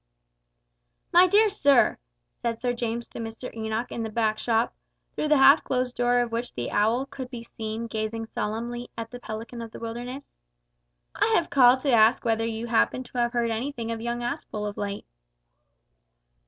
[1.13, 1.99] "My dear sir,"
[2.41, 4.73] said Sir James to Mr Enoch in the back shop,
[5.13, 9.11] through the half closed door of which the owl could be seen gazing solemnly at
[9.11, 10.39] the pelican of the wilderness,
[11.13, 14.67] "I have called to ask whether you happen to have heard anything of young Aspel
[14.67, 15.05] of late?"